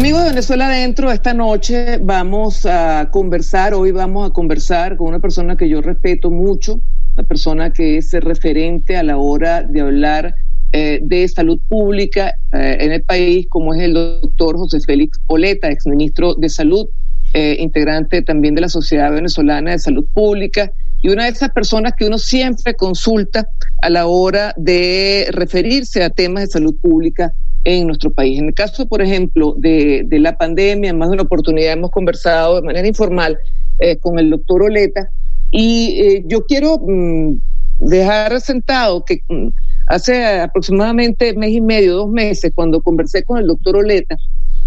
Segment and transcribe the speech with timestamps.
[0.00, 5.18] Amigos de Venezuela Adentro, esta noche vamos a conversar, hoy vamos a conversar con una
[5.18, 6.80] persona que yo respeto mucho,
[7.18, 10.36] una persona que es referente a la hora de hablar
[10.72, 15.68] eh, de salud pública eh, en el país, como es el doctor José Félix Oleta,
[15.68, 16.88] exministro de Salud,
[17.34, 20.72] eh, integrante también de la Sociedad Venezolana de Salud Pública,
[21.02, 23.46] y una de esas personas que uno siempre consulta
[23.82, 27.32] a la hora de referirse a temas de salud pública
[27.64, 28.38] en nuestro país.
[28.38, 32.56] En el caso, por ejemplo, de, la pandemia, en más de una oportunidad hemos conversado
[32.56, 33.38] de manera informal
[33.78, 35.08] eh, con el doctor Oleta
[35.50, 37.34] y eh, yo quiero mm,
[37.80, 39.48] dejar sentado que mm,
[39.86, 44.16] hace aproximadamente mes y medio, dos meses, cuando conversé con el doctor Oleta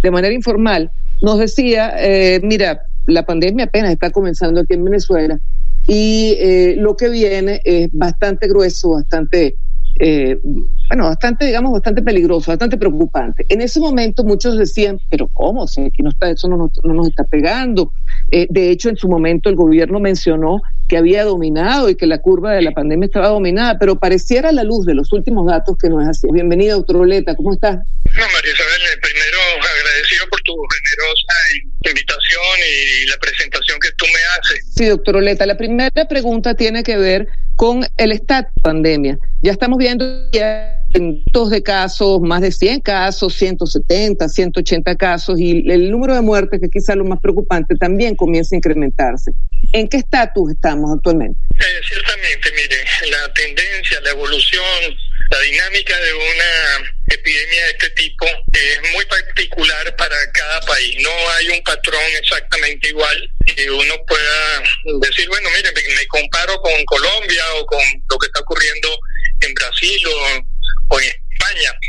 [0.02, 5.40] de manera informal, nos decía, eh, mira, la pandemia apenas está comenzando aquí en Venezuela
[5.88, 9.56] y lo que viene es bastante grueso, bastante
[10.00, 10.40] eh,
[10.90, 13.46] bueno, bastante, digamos, bastante peligroso, bastante preocupante.
[13.50, 15.68] En ese momento muchos decían, pero ¿cómo?
[15.68, 17.92] Si aquí no está, eso no, nos está pegando.
[18.32, 22.20] Eh, de hecho, en su momento el gobierno mencionó que había dominado y que la
[22.20, 25.78] curva de la pandemia estaba dominada, pero pareciera a la luz de los últimos datos
[25.82, 26.28] que no es así.
[26.32, 27.76] Bienvenida, doctor Oleta, ¿cómo estás?
[27.76, 31.34] No, María Isabel, primero agradecido por tu generosa
[31.90, 32.44] invitación
[33.04, 34.66] y la presentación que tú me haces.
[34.76, 39.20] Sí, doctor Oleta, la primera pregunta tiene que ver con el estatus de pandemia.
[39.42, 45.70] Ya estamos viendo ya cientos de casos, más de 100 casos, 170, 180 casos, y
[45.70, 49.32] el número de muertes, que quizá lo más preocupante, también comienza a incrementarse.
[49.72, 51.40] ¿En qué estatus estamos actualmente?
[51.60, 54.64] Eh, ciertamente, mire, la tendencia, la evolución,
[55.32, 60.98] la dinámica de una epidemia de este tipo es muy particular para cada país.
[61.02, 64.64] No hay un patrón exactamente igual que uno pueda
[65.02, 68.90] decir, bueno, mire, me comparo con Colombia o con lo que está ocurriendo
[69.42, 70.53] en Brasil o,
[70.92, 71.80] en España.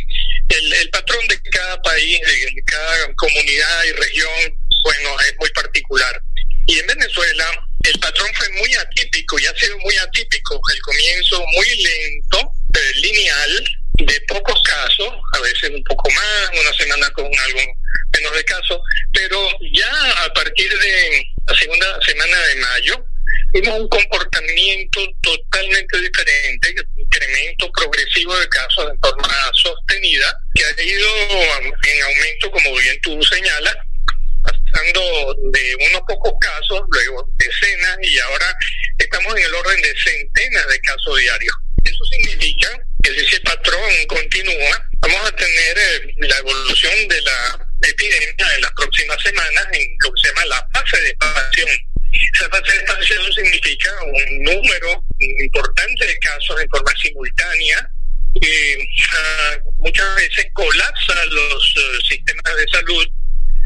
[0.49, 6.23] El, el, patrón de cada país, de cada comunidad y región, bueno, es muy particular.
[6.67, 10.61] Y en Venezuela el patrón fue muy atípico y ha sido muy atípico.
[10.73, 13.65] El comienzo muy lento, eh, lineal,
[13.99, 17.61] de pocos casos, a veces un poco más, una semana con algo
[18.13, 18.81] menos de casos,
[19.13, 19.39] pero
[19.73, 23.07] ya a partir de la segunda semana de mayo,
[23.53, 26.75] vimos un comportamiento totalmente diferente,
[27.35, 31.09] incremento progresivo de casos de forma sostenida, que ha ido
[31.83, 33.77] en aumento, como bien tú señalas,
[34.43, 38.47] pasando de unos pocos casos, luego decenas, y ahora
[38.99, 41.57] estamos en el orden de centenas de casos diarios.
[41.85, 47.69] Eso significa que si ese patrón continúa, vamos a tener eh, la evolución de la
[47.83, 51.69] epidemia en las próximas semanas en lo que se llama la fase de expansión.
[52.35, 57.91] Esa fase de expansión significa un número importante de casos en forma simultánea
[58.41, 63.09] que ah, muchas veces colapsa los eh, sistemas de salud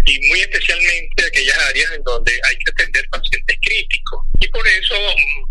[0.06, 4.24] y muy especialmente aquellas áreas en donde hay que atender pacientes críticos.
[4.40, 4.94] Y por eso,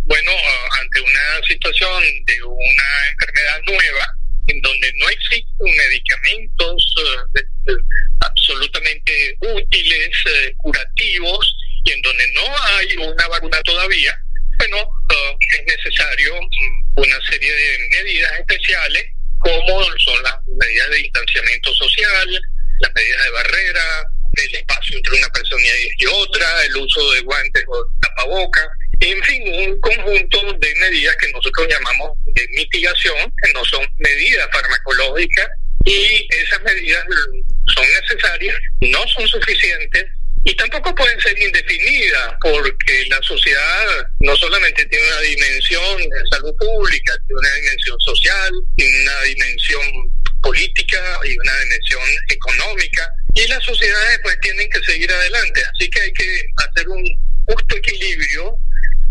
[0.05, 0.31] bueno,
[0.79, 4.07] ante una situación de una enfermedad nueva,
[4.47, 6.95] en donde no existen medicamentos
[7.67, 7.73] eh,
[8.21, 11.55] absolutamente útiles, eh, curativos,
[11.87, 12.41] y en donde no
[12.75, 14.19] hay una vacuna todavía,
[14.57, 19.05] bueno, eh, es necesario mm, una serie de medidas especiales,
[19.39, 22.41] como son las medidas de distanciamiento social,
[22.79, 24.03] las medidas de barrera,
[24.33, 25.63] el espacio entre una persona
[25.97, 28.67] y otra, el uso de guantes o tapabocas,
[28.99, 34.49] en fin, un conjunto de medidas que nosotros llamamos de mitigación, que no son medidas
[34.51, 35.47] farmacológicas,
[35.85, 37.05] y esas medidas
[37.73, 40.05] son necesarias, no son suficientes
[40.43, 46.53] y tampoco pueden ser indefinidas porque la sociedad no solamente tiene una dimensión de salud
[46.57, 50.11] pública, tiene una dimensión social, tiene una dimensión
[50.41, 55.61] política y una dimensión económica y las sociedades pues tienen que seguir adelante.
[55.73, 57.03] Así que hay que hacer un
[57.45, 58.57] justo equilibrio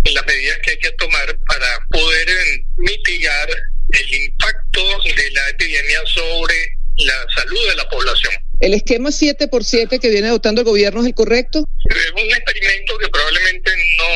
[0.05, 2.29] en las medidas que hay que tomar para poder
[2.77, 3.49] mitigar
[3.93, 8.33] el impacto de la epidemia sobre la salud de la población.
[8.59, 11.65] ¿El esquema 7 por 7 que viene adoptando el gobierno es el correcto?
[11.91, 14.09] Es un experimento que probablemente no,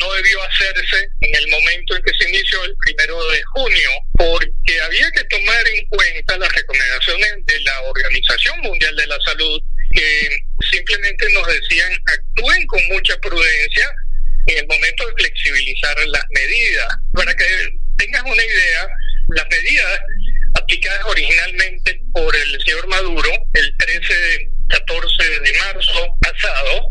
[0.00, 4.80] no debió hacerse en el momento en que se inició el primero de junio, porque
[4.80, 9.60] había que tomar en cuenta las recomendaciones de la Organización Mundial de la Salud,
[9.92, 10.28] que
[10.70, 13.92] simplemente nos decían actúen con mucha prudencia,
[14.46, 16.88] en el momento de flexibilizar las medidas.
[17.12, 17.44] Para que
[17.98, 18.88] tengas una idea,
[19.28, 20.00] las medidas
[20.56, 26.90] aplicadas originalmente por el señor Maduro el 13 14 de marzo pasado,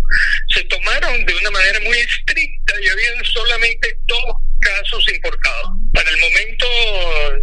[0.53, 5.71] se tomaron de una manera muy estricta y habían solamente dos casos importados.
[5.93, 6.65] Para el momento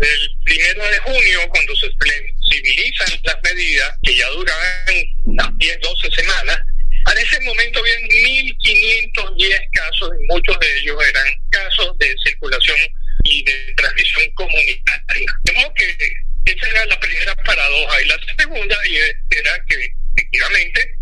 [0.01, 5.05] del primero de junio, cuando se flexibilizan las medidas, que ya duraban
[5.37, 6.59] las 10, 12 semanas,
[7.05, 12.79] para ese momento habían 1.510 casos y muchos de ellos eran casos de circulación
[13.25, 15.33] y de transmisión comunitaria.
[15.55, 15.97] Modo que
[16.45, 18.03] esa era la primera paradoja.
[18.03, 20.95] Y la segunda era que efectivamente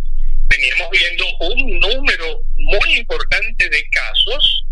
[0.49, 4.65] veníamos viendo un número muy importante de casos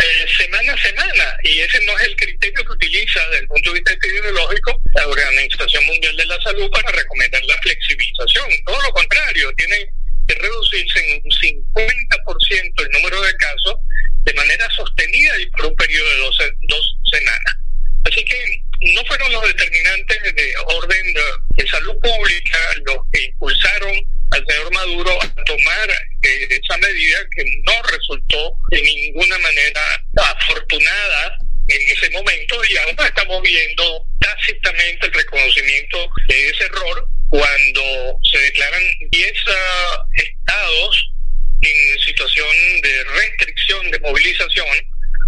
[0.00, 3.70] eh, semana a semana, y ese no es el criterio que utiliza desde el punto
[3.70, 8.46] de vista epidemiológico la Organización Mundial de la Salud para recomendar la flexibilización.
[8.64, 9.90] Todo lo contrario, tiene
[10.34, 13.76] reducirse en un 50% el número de casos
[14.24, 17.56] de manera sostenida y por un periodo de dos semanas.
[18.04, 18.62] Así que
[18.94, 23.92] no fueron los determinantes de orden de, salud pública los que impulsaron
[24.30, 25.90] al señor Maduro a tomar
[26.22, 29.82] eh, esa medida que no resultó de ninguna manera
[30.16, 35.98] afortunada en ese momento y ahora estamos viendo tácitamente el reconocimiento
[36.28, 41.12] de ese error cuando se declaran 10 ah, estados
[41.60, 42.48] en situación
[42.82, 44.66] de restricción de movilización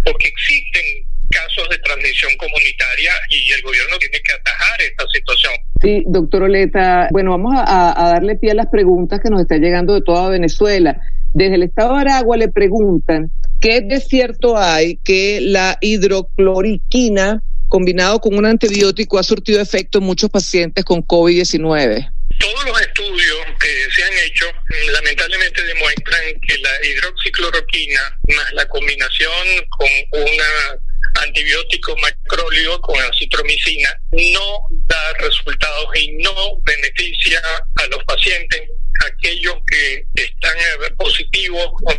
[0.03, 0.83] porque existen
[1.29, 5.53] casos de transmisión comunitaria y el gobierno tiene que atajar esta situación.
[5.81, 9.93] Sí, doctor Oleta, bueno, vamos a, darle pie a las preguntas que nos están llegando
[9.93, 11.01] de toda Venezuela.
[11.33, 13.31] Desde el estado de Aragua le preguntan
[13.61, 20.03] qué de cierto hay que la hidrocloriquina combinado con un antibiótico ha surtido efecto en
[20.03, 24.45] muchos pacientes con COVID-19 todos los estudios que se han hecho
[24.93, 30.79] lamentablemente demuestran que la hidroxicloroquina más la combinación con una
[31.19, 37.41] antibiótico macrólido con acitromicina no da resultados y no beneficia
[37.75, 38.61] a los pacientes,
[39.05, 41.97] aquellos que están eh, positivos con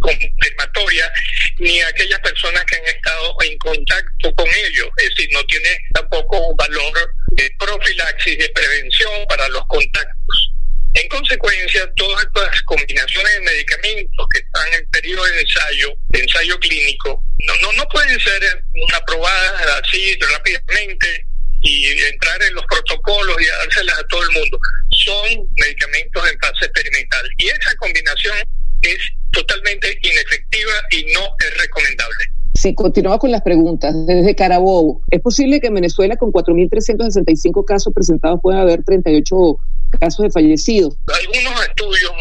[0.00, 1.10] confirmatoria,
[1.58, 4.88] ni aquellas personas que han estado en contacto con ellos.
[4.98, 10.52] Es decir, no tiene tampoco un valor de profilaxis, de prevención para los contactos.
[10.94, 16.58] En consecuencia, todas estas combinaciones de medicamentos que están en periodo de ensayo, de ensayo
[16.58, 18.64] clínico, no, no, no pueden ser
[18.94, 21.26] aprobadas así rápidamente
[21.66, 24.58] y entrar en los protocolos y dárselas a todo el mundo.
[24.90, 27.24] Son medicamentos en fase experimental.
[27.38, 28.36] Y esa combinación
[28.82, 28.98] es
[29.32, 32.24] totalmente inefectiva y no es recomendable.
[32.54, 33.94] Sí, continuamos con las preguntas.
[34.06, 39.58] Desde Carabobo, ¿es posible que en Venezuela con 4.365 casos presentados pueda haber 38
[39.98, 40.96] casos de fallecidos.
[41.06, 42.12] Algunos estudios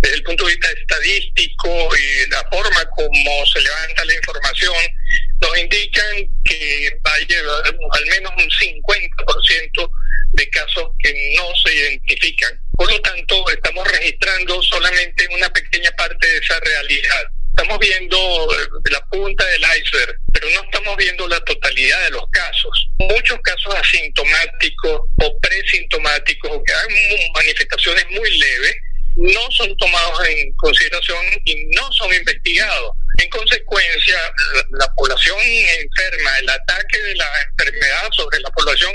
[0.00, 4.74] desde el punto de vista estadístico y la forma como se levanta la información
[5.44, 9.90] nos indican que hay al menos un 50%
[10.32, 12.58] de casos que no se identifican.
[12.72, 17.22] Por lo tanto, estamos registrando solamente una pequeña parte de esa realidad.
[17.56, 22.28] Estamos viendo eh, la punta del iceberg, pero no estamos viendo la totalidad de los
[22.30, 22.88] casos.
[22.98, 28.76] Muchos casos asintomáticos o presintomáticos o que hay manifestaciones muy leves
[29.16, 32.96] no son tomados en consideración y no son investigados.
[33.18, 34.18] En consecuencia,
[34.72, 38.92] la, población enferma, el ataque de la enfermedad sobre la población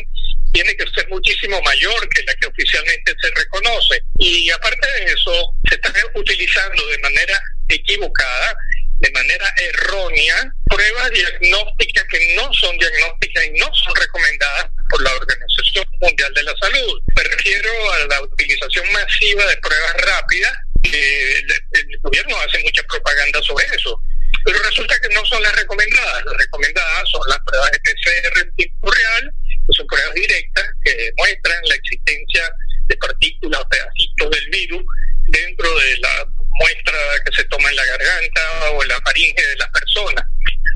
[0.51, 4.01] tiene que ser muchísimo mayor que la que oficialmente se reconoce.
[4.17, 5.31] Y aparte de eso,
[5.69, 7.39] se está utilizando de manera
[7.69, 8.55] equivocada,
[8.99, 15.13] de manera errónea, pruebas diagnósticas que no son diagnósticas y no son recomendadas por la
[15.13, 16.99] Organización Mundial de la Salud.
[17.15, 20.53] Me refiero a la utilización masiva de pruebas rápidas.
[20.83, 24.01] el, el gobierno hace mucha propaganda sobre eso.
[24.45, 26.25] Pero resulta que no son las recomendadas.
[26.25, 30.95] Las recomendadas son las pruebas de PCR en tiempo real, que son pruebas directas que
[30.95, 32.51] demuestran la existencia
[32.87, 34.83] de partículas o pedacitos del virus
[35.27, 36.25] dentro de la
[36.59, 40.25] muestra que se toma en la garganta o en la faringe de las personas.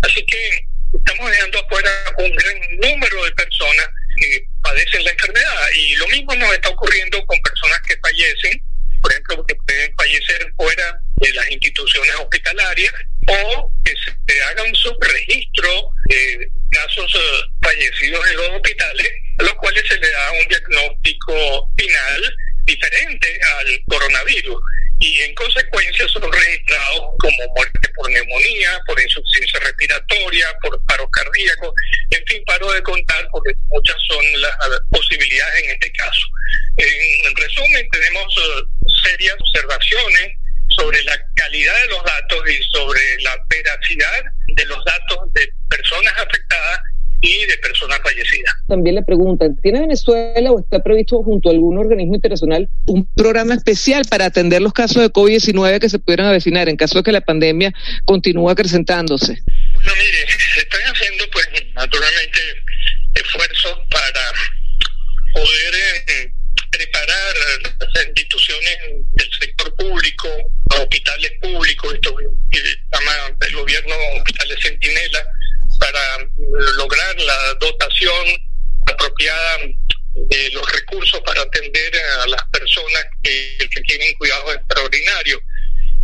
[0.03, 5.95] Así que estamos dejando afuera un gran número de personas que padecen la enfermedad y
[5.95, 8.62] lo mismo nos está ocurriendo con personas que fallecen,
[9.01, 12.93] por ejemplo, que pueden fallecer fuera de las instituciones hospitalarias
[13.27, 13.93] o que
[14.27, 19.98] se haga un subregistro de casos eh, fallecidos en los hospitales, a los cuales se
[19.98, 24.62] le da un diagnóstico final diferente al coronavirus
[25.00, 31.74] y en consecuencia son registrados como muerte por neumonía, por insuficiencia respiratoria, por paro cardíaco,
[32.12, 36.25] en fin, paro de contar porque muchas son las posibilidades en este caso.
[36.77, 38.63] En, resumen, tenemos eh,
[39.03, 40.38] serias observaciones
[40.69, 43.03] sobre la calidad de los datos y sobre
[47.24, 48.53] y de personas fallecidas.
[48.74, 53.53] También le preguntan, ¿tiene Venezuela o está previsto junto a algún organismo internacional un programa
[53.53, 57.12] especial para atender los casos de COVID-19 que se pudieran avecinar en caso de que
[57.12, 57.72] la pandemia
[58.03, 59.44] continúe acrecentándose?
[59.75, 60.25] Bueno, mire,
[60.56, 62.39] se están haciendo pues naturalmente
[63.13, 64.32] esfuerzos para
[65.36, 65.75] poder
[66.08, 66.32] eh,
[66.72, 67.36] preparar
[67.80, 68.77] las instituciones
[69.13, 70.27] del sector público,
[70.82, 72.15] hospitales públicos, esto
[72.50, 72.60] que
[72.92, 75.24] llama el gobierno hospitales centinela,
[75.80, 76.27] para
[76.75, 78.52] lograr la dotación
[78.93, 79.57] apropiada
[80.13, 83.57] de los recursos para atender a las personas que,
[83.88, 85.39] tienen cuidados extraordinarios.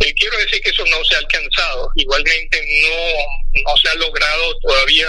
[0.00, 1.90] Eh, quiero decir que eso no se ha alcanzado.
[1.96, 5.08] Igualmente no, no se ha logrado todavía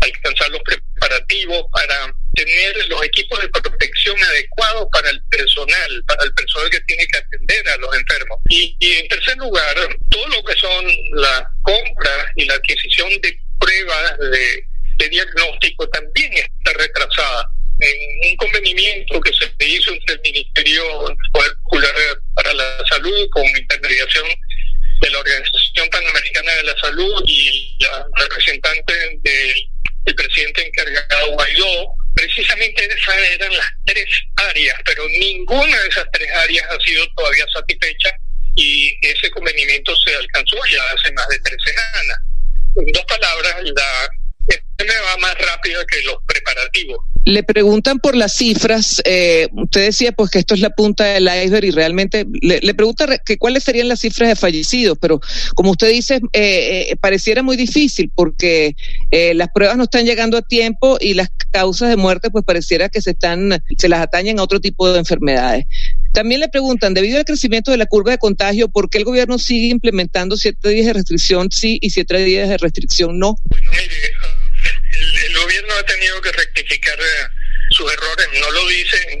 [0.00, 6.34] alcanzar los preparativos para tener los equipos de protección adecuados para el personal, para el
[6.34, 8.38] personal que tiene que atender a los enfermos.
[8.48, 9.74] Y, en tercer lugar,
[10.10, 14.64] todo lo que son la compra y la adquisición de pruebas de,
[15.08, 17.48] diagnóstico también está retrasada.
[17.80, 20.84] En un convenimiento que se hizo entre el Ministerio
[22.34, 24.26] para la Salud con intermediación
[25.00, 32.84] de la Organización Panamericana de la Salud y la representante del presidente encargado Guaidó, precisamente
[32.84, 34.06] esas eran las tres
[34.36, 38.14] áreas, pero ninguna de esas tres áreas ha sido todavía satisfecha
[38.54, 42.18] y ese convenimiento se alcanzó ya hace más de tres semanas.
[42.76, 44.08] En dos palabras, la
[44.48, 47.11] me va más rápido que los preparativos.
[47.24, 49.00] Le preguntan por las cifras.
[49.04, 52.74] Eh, usted decía pues que esto es la punta del iceberg y realmente le, le
[52.74, 55.20] pregunta que cuáles serían las cifras de fallecidos, pero
[55.54, 58.74] como usted dice, eh, eh, pareciera muy difícil porque
[59.10, 62.88] eh, las pruebas no están llegando a tiempo y las causas de muerte pues pareciera
[62.88, 65.66] que se están se las atañen a otro tipo de enfermedades.
[66.12, 69.38] También le preguntan, debido al crecimiento de la curva de contagio, ¿por qué el gobierno
[69.38, 73.36] sigue implementando siete días de restricción sí y siete días de restricción no?
[73.48, 73.94] Bueno, mire,
[75.26, 77.28] el, gobierno ha tenido que rectificar eh,
[77.70, 79.20] sus errores, no lo dice,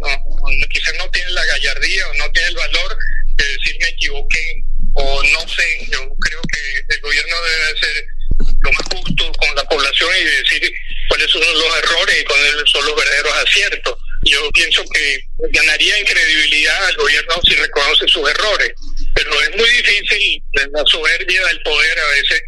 [0.70, 2.96] quizás no tiene la gallardía o no tiene el valor
[3.34, 4.62] de decir me equivoqué
[4.94, 8.06] o no sé, yo creo que el gobierno debe ser
[8.38, 10.74] lo más justo con la población y decir
[11.08, 13.98] cuáles son los errores y cuáles son los verdaderos aciertos.
[14.24, 15.20] Yo pienso que
[15.50, 18.72] ganaría en credibilidad al gobierno si reconoce sus errores,
[19.14, 22.42] pero es muy difícil, la soberbia del poder a veces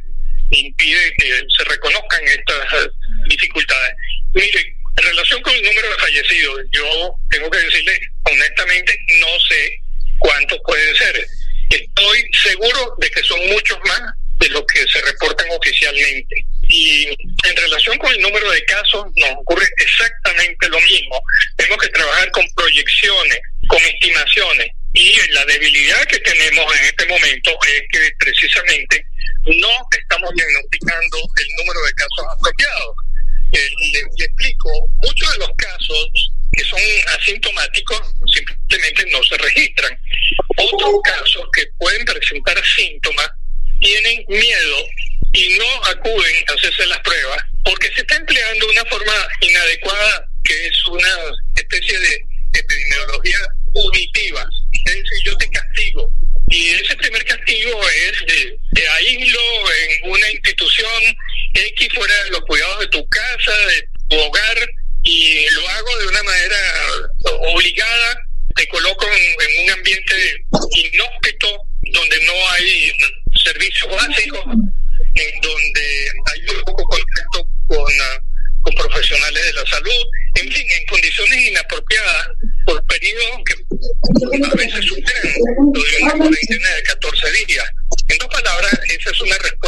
[0.50, 2.91] impide que se reconozcan estas
[3.28, 3.95] dificultades.
[4.35, 9.78] Mire, en relación con el número de fallecidos, yo tengo que decirle honestamente, no sé
[10.19, 11.26] cuántos pueden ser.
[11.71, 16.37] Estoy seguro de que son muchos más de lo que se reportan oficialmente.
[16.69, 21.23] Y en relación con el número de casos, nos ocurre exactamente lo mismo.
[21.57, 24.69] Tenemos que trabajar con proyecciones, con estimaciones.
[24.93, 29.04] Y la debilidad que tenemos en este momento es que precisamente
[29.45, 32.97] no estamos diagnosticando el número de casos apropiados.
[34.64, 36.11] Explico, muchos de los casos
[36.52, 36.80] que son
[37.18, 38.00] asintomáticos
[38.33, 39.99] simplemente no se registran.
[40.56, 43.30] Otros casos que pueden presentar síntomas
[43.80, 44.76] tienen miedo
[45.33, 50.66] y no acuden a hacerse las pruebas porque se está empleando una forma inadecuada que
[50.66, 51.09] es una
[51.56, 52.21] especie de
[52.54, 53.38] epidemiología
[53.73, 54.47] punitiva.
[54.73, 56.11] Es decir, yo te castigo.
[56.50, 61.16] Y ese primer castigo es de, de en una institución
[61.54, 64.68] X fuera de los cuidados de tu casa, de hogar,
[65.02, 66.56] y lo hago de una manera
[67.52, 68.18] obligada,
[68.56, 70.14] te coloco en, un ambiente
[70.76, 72.92] inhóspito donde no hay
[73.42, 78.20] servicios básicos, en donde hay muy poco contacto con, ah,
[78.62, 80.06] con profesionales de la salud,
[80.37, 82.28] en fin, en condiciones inapropiadas
[82.64, 83.54] por periodos que
[84.44, 85.34] a veces superan
[85.75, 87.70] lo de una cuarentena de 14 días.
[88.08, 89.63] En dos palabras, esa es una respuesta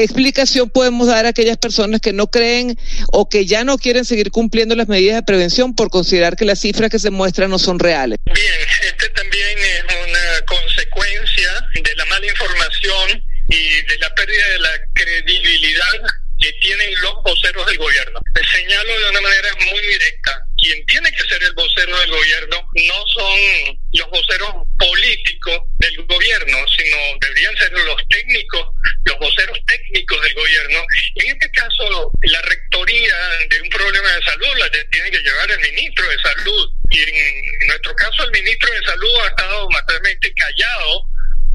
[0.00, 2.78] ¿Qué explicación podemos dar a aquellas personas que no creen
[3.12, 6.58] o que ya no quieren seguir cumpliendo las medidas de prevención por considerar que las
[6.58, 8.18] cifras que se muestran no son reales?
[8.24, 11.50] Bien, este también es una consecuencia
[11.84, 15.92] de la mala información y de la pérdida de la credibilidad
[16.38, 18.20] que tienen los voceros del gobierno.
[18.54, 23.06] Señalo de una manera muy directa, quien tiene que ser el vocero del gobierno no
[23.08, 28.66] son los voceros políticos del gobierno, sino deberían ser los técnicos,
[29.04, 30.84] los voceros técnicos del gobierno.
[31.16, 33.16] En este caso, la rectoría
[33.48, 36.70] de un problema de salud la tiene que llevar el ministro de salud.
[36.90, 41.06] Y en nuestro caso, el ministro de salud ha estado materialmente callado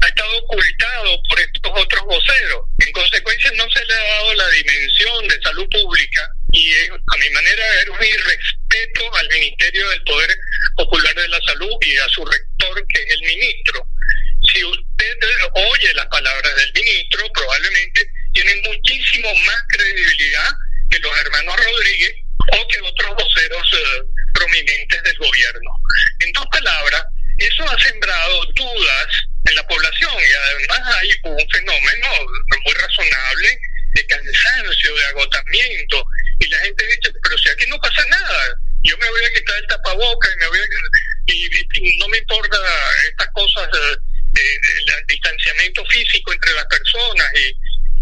[0.06, 2.62] ha estado ocultado por estos otros voceros.
[2.78, 7.30] En consecuencia, no se le ha dado la dimensión de salud pública y a mi
[7.30, 10.38] manera ver un irrespeto al Ministerio del Poder
[10.76, 13.86] Popular de la Salud y a su rector, que es el ministro.
[14.52, 15.18] Si usted
[15.72, 20.48] oye las palabras del ministro, probablemente tiene muchísimo más credibilidad
[20.90, 22.14] que los hermanos Rodríguez
[22.52, 25.70] o que otros voceros eh, prominentes del gobierno.
[26.20, 27.04] En dos palabras,
[27.38, 29.25] eso ha sembrado dudas
[29.76, 32.08] población y además hay un fenómeno
[32.64, 33.58] muy razonable
[33.94, 36.04] de cansancio, de agotamiento
[36.40, 38.54] y la gente dice, pero si aquí no pasa nada,
[38.84, 40.64] yo me voy a quitar el tapaboca y me voy a
[41.28, 42.56] y, no me importa
[43.08, 47.52] estas cosas el distanciamiento físico entre las personas y,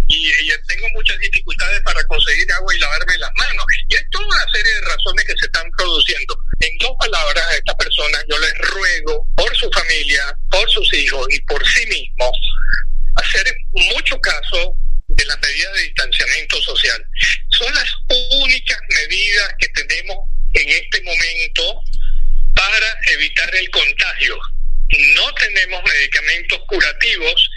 [0.08, 3.64] y, tengo muchas dificultades para conseguir agua y lavarme las manos.
[3.88, 6.38] Y hay toda una serie de razones que se están produciendo.
[6.60, 11.26] En dos palabras, a estas personas yo les ruego por su familia, por sus hijos
[11.30, 12.36] y por sí mismos,
[13.16, 14.76] hacer mucho caso
[15.08, 17.06] de las medidas de distanciamiento social.
[17.50, 20.18] Son las únicas medidas que tenemos
[20.54, 21.80] en este momento
[22.54, 24.38] para evitar el contagio.
[25.14, 27.50] No tenemos medicamentos curativos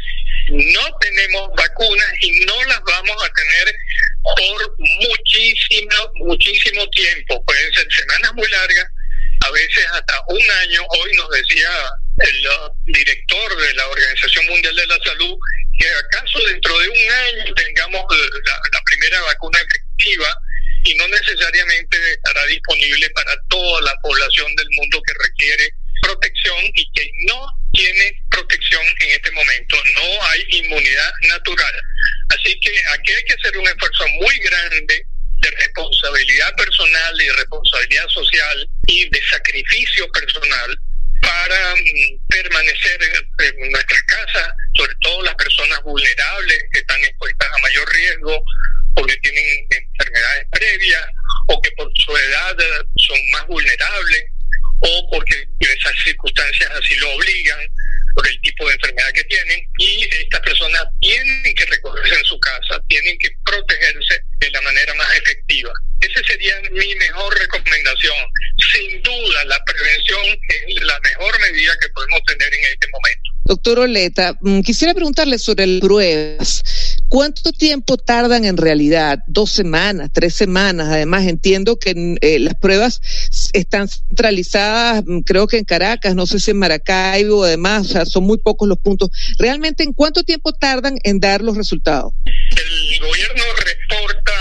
[0.50, 3.76] no tenemos vacunas y no las vamos a tener
[4.24, 7.44] por muchísimo, muchísimo tiempo.
[7.46, 8.88] Pueden ser semanas muy largas,
[9.46, 10.82] a veces hasta un año.
[10.90, 11.70] Hoy nos decía
[12.20, 12.48] el
[12.86, 15.38] director de la Organización Mundial de la Salud
[15.80, 18.04] que acaso dentro de un año tengamos
[18.74, 20.28] la primera vacuna efectiva
[20.84, 25.72] y no necesariamente estará disponible para toda la población del mundo que requiere
[26.08, 29.76] protección y que no tiene protección en este momento.
[29.96, 31.74] No hay inmunidad natural.
[32.30, 35.06] Así que aquí hay que hacer un esfuerzo muy grande
[35.40, 40.80] de responsabilidad personal y responsabilidad social y de sacrificio personal
[41.22, 43.00] para mm, permanecer
[43.40, 48.44] en nuestras casas, sobre todo las personas vulnerables que están expuestas a mayor riesgo
[48.96, 51.06] porque tienen enfermedades previas
[51.48, 52.56] o que por su edad
[52.96, 54.24] son más vulnerables
[54.80, 57.60] o porque esas circunstancias así lo obligan
[58.16, 62.40] por el tipo de enfermedad que tienen y estas personas tienen que recogerse en su
[62.40, 65.72] casa, tienen que protegerse de la manera más efectiva.
[66.02, 68.16] Esa sería mi mejor recomendación.
[68.74, 73.32] Sin duda, la prevención es la mejor medida que podemos tener en este momento.
[73.46, 76.64] Doctor Oleta, mm, quisiera preguntarle sobre las pruebas.
[77.08, 79.20] ¿Cuánto tiempo tardan en realidad?
[79.28, 80.90] ¿Dos semanas, tres semanas?
[80.90, 83.00] Además, entiendo que eh, las pruebas
[83.54, 88.24] están centralizadas, mm, creo que en Caracas, no sé si en Maracaibo, o sea, son
[88.24, 89.10] muy pocos los puntos.
[89.40, 92.14] ¿Realmente en cuánto tiempo tardan en dar los resultados?
[92.26, 94.34] El gobierno reporta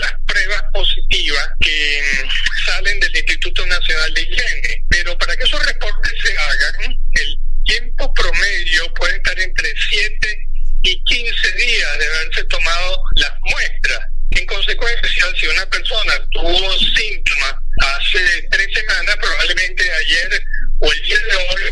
[0.00, 5.64] las pruebas positivas que mm, salen del Instituto Nacional de Higiene, pero para que esos
[5.64, 10.48] reportes se hagan, el tiempo promedio puede estar entre 7
[10.82, 14.17] y 15 días de haberse tomado las muestras.
[14.30, 20.42] En consecuencia, si una persona tuvo síntomas hace tres semanas, probablemente ayer
[20.80, 21.62] o el día de hoy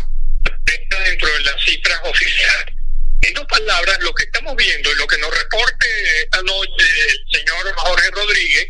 [0.65, 2.75] está dentro de las cifras oficiales.
[3.21, 5.87] En dos palabras, lo que estamos viendo y lo que nos reporte
[6.23, 8.67] esta noche el señor Jorge Rodríguez,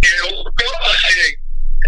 [0.00, 1.38] que ocurrió hace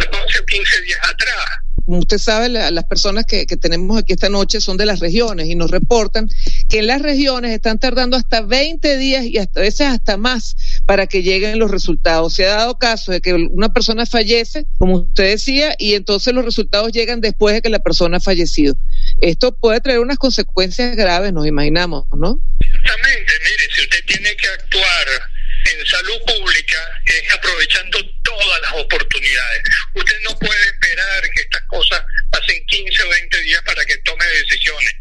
[0.00, 4.60] 14 o 15 días atrás como usted sabe, las personas que, tenemos aquí esta noche
[4.60, 6.28] son de las regiones y nos reportan
[6.68, 10.56] que en las regiones están tardando hasta 20 días y hasta a veces hasta más
[10.86, 12.34] para que lleguen los resultados.
[12.34, 16.44] Se ha dado caso de que una persona fallece, como usted decía, y entonces los
[16.44, 18.74] resultados llegan después de que la persona ha fallecido.
[19.20, 22.38] Esto puede traer unas consecuencias graves, nos imaginamos, ¿no?
[22.60, 29.62] Exactamente, mire, si usted tiene que actuar en salud pública es aprovechando todas las oportunidades.
[29.94, 34.24] Usted no puede esperar que estas cosas pasen 15 o 20 días para que tome
[34.26, 34.92] decisiones.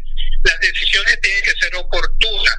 [0.44, 2.56] Las decisiones tienen que ser oportunas.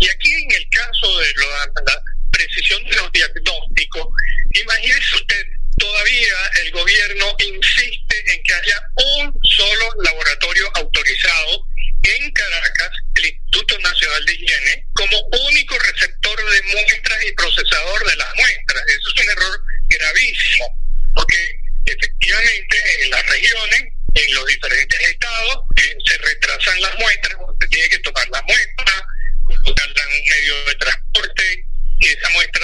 [0.00, 4.08] Y aquí en el caso de la, precisión de los diagnósticos,
[4.52, 5.46] imagínese usted,
[5.78, 11.66] todavía el gobierno insiste en que haya un solo laboratorio autorizado
[12.04, 15.16] en Caracas, el Instituto Nacional de Higiene, como
[15.48, 18.84] único receptor de muestras y procesador de las muestras.
[18.88, 20.66] Eso es un error gravísimo,
[21.14, 23.82] porque efectivamente en las regiones,
[24.14, 29.02] en los diferentes estados, eh, se retrasan las muestras, usted tiene que tomar las muestras,
[29.46, 31.64] colocarlas en un medio de transporte,
[32.00, 32.54] y esa muestra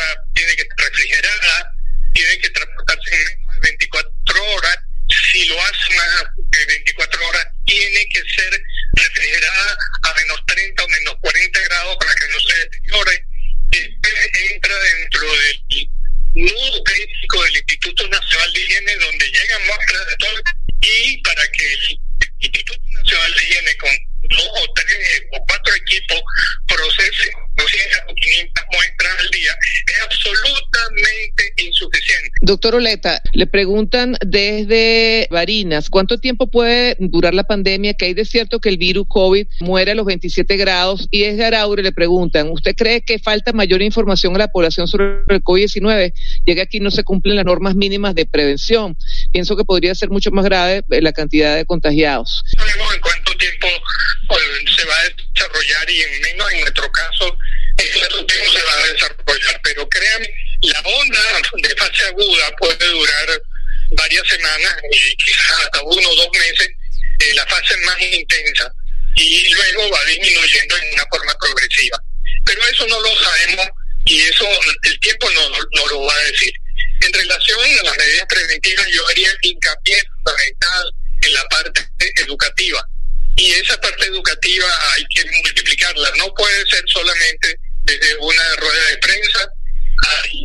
[24.31, 26.20] dos o tres o cuatro equipos
[26.66, 32.31] procesen 200 o 500 muestras al día es absolutamente insuficiente.
[32.50, 37.94] Doctor Oleta, le preguntan desde Barinas, ¿cuánto tiempo puede durar la pandemia?
[37.94, 41.44] Que hay de cierto que el virus COVID muere a los 27 grados y desde
[41.44, 46.12] Araure le preguntan, ¿usted cree que falta mayor información a la población sobre el COVID-19?
[46.44, 48.96] Llega aquí no se cumplen las normas mínimas de prevención.
[49.30, 52.42] Pienso que podría ser mucho más grave la cantidad de contagiados.
[52.56, 53.68] Sabemos en cuánto tiempo
[54.26, 54.42] pues,
[54.76, 57.36] se va a desarrollar y en menos en nuestro caso
[57.78, 60.28] en tiempo se va a desarrollar, pero créanme,
[60.62, 61.20] la onda
[61.62, 63.42] de fase aguda puede durar
[63.90, 68.73] varias semanas y quizás hasta uno o dos meses, eh, la fase más intensa,
[69.16, 72.03] y luego va disminuyendo en una forma progresiva.
[72.44, 73.66] Pero eso no lo sabemos
[74.05, 74.46] y eso
[74.85, 76.53] el tiempo no, no lo va a decir.
[77.01, 80.92] En relación a las medidas preventivas, yo haría hincapié fundamental
[81.23, 82.87] en la parte educativa.
[83.37, 86.11] Y esa parte educativa hay que multiplicarla.
[86.18, 88.89] No puede ser solamente desde una rueda de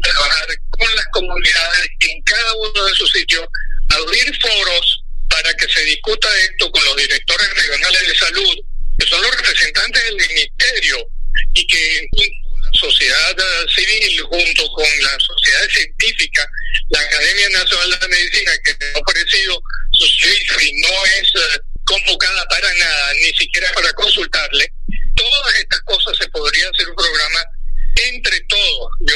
[0.02, 3.46] trabajar con las comunidades en cada uno de sus sitios,
[3.90, 8.56] abrir foros para que se discuta esto con los directores regionales de salud,
[9.00, 11.08] que son los representantes del ministerio,
[11.54, 13.36] y que con la sociedad
[13.76, 16.50] civil, junto con la sociedad científica,
[16.90, 20.06] la Academia Nacional de Medicina, que ha ofrecido su
[20.62, 24.72] y no es eh, convocada para nada, ni siquiera para consultarle,
[25.16, 27.44] todas estas cosas se podría hacer un programa
[27.96, 28.92] entre todos.
[29.02, 29.16] Yo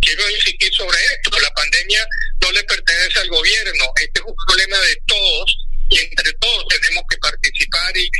[0.00, 2.06] quiero insistir sobre esto, la pandemia
[2.40, 5.56] no le pertenece al gobierno, este es un problema de todos
[5.90, 8.10] y entre todos tenemos que participar y,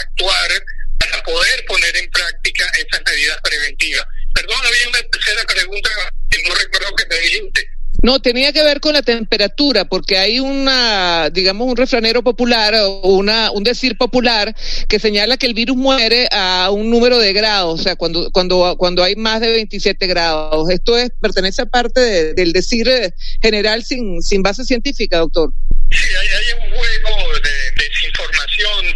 [0.00, 0.64] actuar
[0.98, 4.06] para poder poner en práctica esas medidas preventivas.
[4.34, 5.90] Perdón, había una tercera pregunta
[6.30, 7.75] que no recuerdo que me dijiste.
[8.02, 13.50] No, tenía que ver con la temperatura, porque hay una, digamos, un refranero popular una,
[13.50, 14.54] un decir popular
[14.88, 18.76] que señala que el virus muere a un número de grados, o sea, cuando, cuando,
[18.78, 20.68] cuando hay más de 27 grados.
[20.70, 25.50] Esto es, pertenece a parte del decir eh, general sin, sin base científica, doctor.
[25.90, 28.94] Sí, hay, hay un juego de desinformación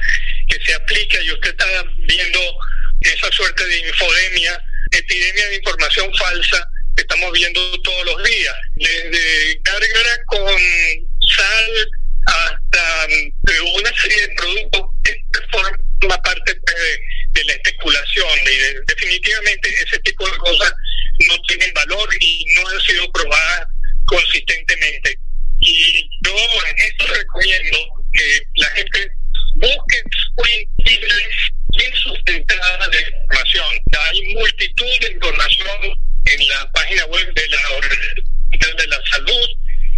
[0.48, 1.66] que se aplica y usted está
[1.98, 2.40] viendo
[3.00, 6.68] esa suerte de infodemia, epidemia de información falsa
[7.00, 10.58] estamos viendo todos los días, desde gárgara con
[11.36, 11.90] sal
[12.26, 15.16] hasta mm, una serie de productos que
[15.50, 16.76] forma parte pues,
[17.32, 20.72] de, la especulación y definitivamente ese tipo de cosas
[21.28, 23.66] no tienen valor y no han sido probadas
[24.06, 25.18] consistentemente.
[25.60, 26.36] Y yo
[26.66, 27.78] en esto recomiendo
[28.12, 29.10] que la gente
[29.56, 30.02] busque
[30.36, 30.98] fuentes
[31.76, 33.66] bien sustentadas de información.
[33.98, 39.46] Hay multitud de información en la página web de la Organización de la Salud,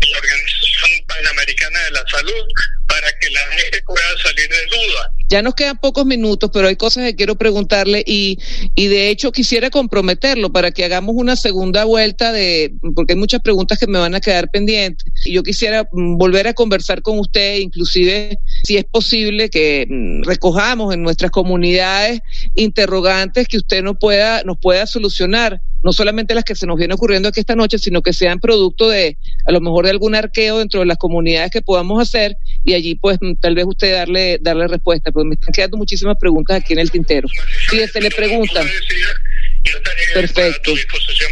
[0.01, 2.45] en la Organización Panamericana de la Salud,
[2.87, 5.11] para que la gente pueda salir de duda.
[5.29, 8.39] Ya nos quedan pocos minutos, pero hay cosas que quiero preguntarle y,
[8.75, 13.41] y de hecho quisiera comprometerlo para que hagamos una segunda vuelta de, porque hay muchas
[13.41, 15.07] preguntas que me van a quedar pendientes.
[15.25, 20.25] Y yo quisiera mm, volver a conversar con usted, inclusive si es posible que mm,
[20.25, 22.21] recojamos en nuestras comunidades
[22.55, 26.95] interrogantes que usted no pueda, nos pueda solucionar no solamente las que se nos vienen
[26.95, 30.59] ocurriendo aquí esta noche, sino que sean producto de, a lo mejor de algún arqueo
[30.59, 34.69] dentro de las comunidades que podamos hacer y allí pues tal vez usted darle, darle
[34.69, 37.29] respuesta, porque me están quedando muchísimas preguntas aquí en el tintero.
[37.71, 38.67] se le preguntan.
[40.15, 40.73] Perfecto.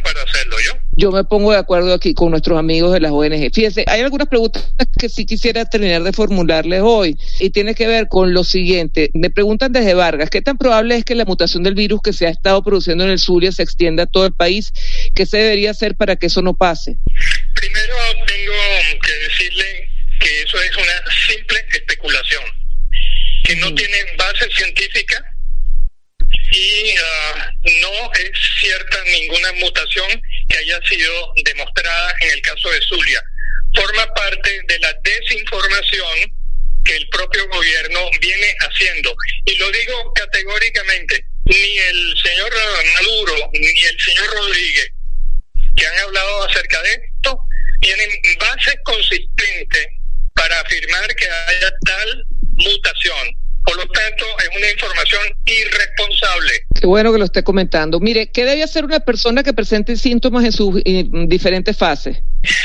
[0.02, 0.79] Para hacerlo, ¿yo?
[1.00, 3.50] Yo me pongo de acuerdo aquí con nuestros amigos de las ONG.
[3.54, 8.06] Fíjese, hay algunas preguntas que sí quisiera terminar de formularles hoy y tiene que ver
[8.08, 9.10] con lo siguiente.
[9.14, 12.26] Me preguntan desde Vargas, ¿qué tan probable es que la mutación del virus que se
[12.26, 14.72] ha estado produciendo en el Zulia se extienda a todo el país?
[15.14, 16.98] ¿Qué se debería hacer para que eso no pase?
[17.54, 17.94] Primero
[18.26, 18.52] tengo
[19.02, 19.88] que decirle
[20.20, 22.42] que eso es una simple especulación,
[23.44, 25.24] que no tiene base científica
[26.52, 32.80] y ah, no es cierta ninguna mutación que haya sido demostrada en el caso de
[32.82, 33.22] Zulia.
[33.74, 36.36] Forma parte de la desinformación
[36.84, 39.14] que el propio gobierno viene haciendo.
[39.46, 42.52] Y lo digo categóricamente, ni el señor
[42.94, 44.92] Maduro ni el señor Rodríguez,
[45.76, 47.38] que han hablado acerca de esto,
[47.80, 49.86] tienen bases consistentes
[50.34, 52.24] para afirmar que haya tal
[52.56, 53.36] mutación.
[53.64, 56.66] Por lo tanto, es una información irresponsable.
[56.80, 58.00] Qué bueno que lo esté comentando.
[58.00, 60.82] Mire, ¿qué debe hacer una persona que presente síntomas en sus
[61.28, 62.18] diferentes fases?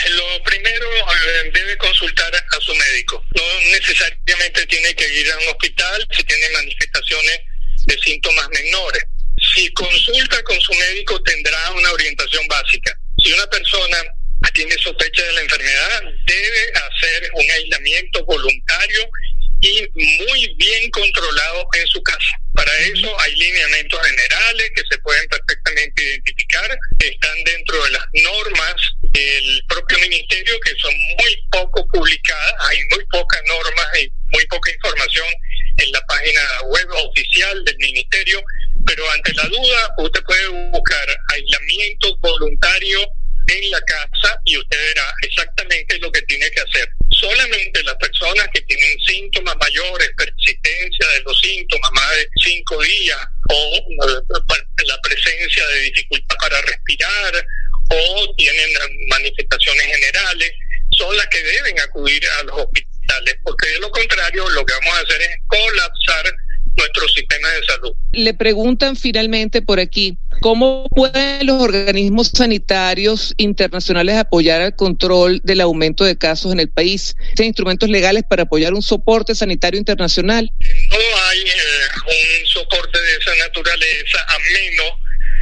[0.09, 3.23] Lo primero, eh, debe consultar a su médico.
[3.35, 7.39] No necesariamente tiene que ir a un hospital si tiene manifestaciones
[7.85, 9.03] de síntomas menores.
[9.53, 12.97] Si consulta con su médico, tendrá una orientación básica.
[13.21, 13.97] Si una persona
[14.53, 19.09] tiene sospecha de la enfermedad, debe hacer un aislamiento voluntario
[19.65, 22.39] y muy bien controlados en su casa.
[22.53, 28.75] Para eso hay lineamientos generales que se pueden perfectamente identificar, están dentro de las normas
[29.01, 34.71] del propio ministerio que son muy poco publicadas, hay muy pocas normas y muy poca
[34.71, 35.27] información
[35.77, 38.41] en la página web oficial del ministerio,
[38.85, 42.99] pero ante la duda usted puede buscar aislamiento voluntario
[43.47, 46.89] en la casa y usted verá exactamente lo que tiene que hacer.
[47.09, 53.19] Solamente las personas que tienen síntomas mayores, persistencia de los síntomas más de cinco días
[53.49, 57.45] o eh, la presencia de dificultad para respirar
[57.89, 58.69] o tienen
[59.09, 60.51] manifestaciones generales,
[60.91, 64.95] son las que deben acudir a los hospitales, porque de lo contrario lo que vamos
[64.95, 65.94] a hacer es colapsar
[67.15, 67.91] sistema de salud.
[68.11, 75.61] Le preguntan finalmente por aquí, ¿cómo pueden los organismos sanitarios internacionales apoyar el control del
[75.61, 77.15] aumento de casos en el país?
[77.35, 80.51] ¿Tienen instrumentos legales para apoyar un soporte sanitario internacional?
[80.89, 80.97] No
[81.29, 84.91] hay eh, un soporte de esa naturaleza a menos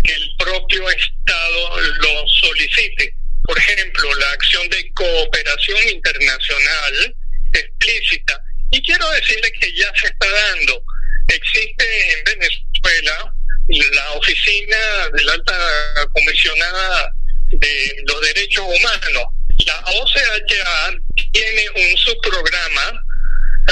[0.03, 3.15] que el propio Estado lo solicite.
[3.43, 7.15] Por ejemplo, la acción de cooperación internacional
[7.53, 8.41] explícita.
[8.71, 10.83] Y quiero decirle que ya se está dando
[11.27, 13.33] existe en Venezuela
[13.67, 14.77] la oficina
[15.13, 17.11] de la alta comisionada
[17.51, 19.23] de los derechos humanos.
[19.65, 20.97] La OCHA
[21.31, 23.01] tiene un subprograma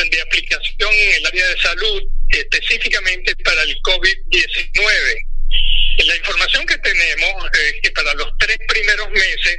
[0.09, 5.27] de aplicación en el área de salud específicamente para el COVID-19.
[6.05, 9.57] La información que tenemos es que para los tres primeros meses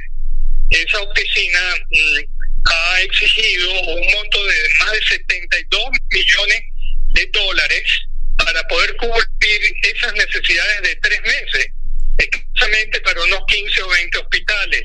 [0.71, 1.59] esa oficina
[1.91, 2.19] mm,
[2.65, 6.61] ha exigido un monto de más de 72 millones
[7.13, 7.83] de dólares
[8.37, 11.67] para poder cubrir esas necesidades de tres meses,
[12.17, 14.83] exactamente para unos 15 o 20 hospitales.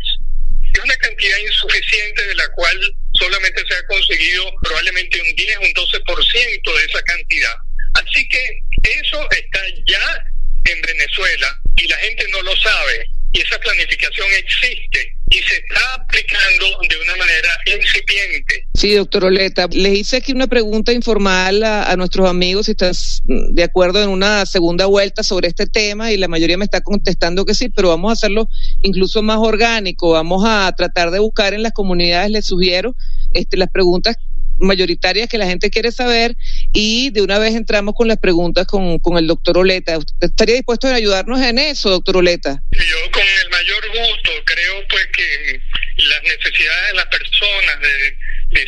[0.75, 5.75] Es una cantidad insuficiente de la cual solamente se ha conseguido probablemente un 10, un
[5.75, 7.55] 12% de esa cantidad.
[7.95, 10.25] Así que eso está ya
[10.67, 15.95] en Venezuela y la gente no lo sabe y esa planificación existe y se está
[15.95, 18.67] aplicando de una manera incipiente.
[18.75, 23.63] Sí, doctor Oleta, les hice aquí una pregunta informal a, nuestros amigos si estás de
[23.63, 27.55] acuerdo en una segunda vuelta sobre este tema y la mayoría me está contestando que
[27.55, 28.49] sí, pero vamos a hacerlo
[28.83, 32.95] incluso más orgánico, vamos a tratar de buscar en las comunidades, les sugiero,
[33.35, 34.17] este, las preguntas
[34.59, 36.37] mayoritarias que la gente quiere saber
[36.73, 39.99] y de una vez entramos con las preguntas con, con el doctor Oleta.
[39.99, 42.63] ¿Usted estaría dispuesto a ayudarnos en eso, doctor Oleta?
[42.73, 45.61] Yo con el mayor gusto creo pues que
[45.97, 48.17] las necesidades de las personas de,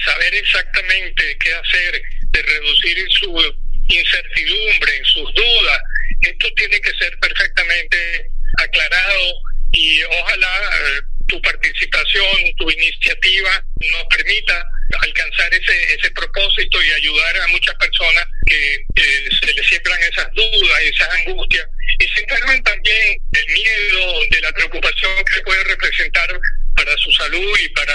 [0.05, 3.55] saber exactamente qué hacer, de reducir su
[3.89, 5.79] incertidumbre, sus dudas,
[6.23, 9.35] esto tiene que ser perfectamente aclarado
[9.73, 12.27] y ojalá eh, tu participación,
[12.59, 14.67] tu iniciativa nos permita
[15.01, 20.83] alcanzar ese, ese propósito y ayudar a muchas personas que se les siembran esas dudas
[20.83, 21.67] y esas angustias
[22.01, 26.29] y se encargan también del miedo, de la preocupación que puede representar
[26.75, 27.95] para su salud y para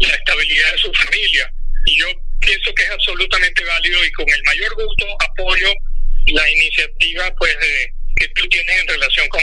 [0.00, 1.50] la estabilidad de su familia.
[1.86, 2.06] Y yo
[2.40, 5.72] pienso que es absolutamente válido y con el mayor gusto apoyo
[6.26, 7.56] la iniciativa pues
[8.16, 9.42] que tú tienes en relación con,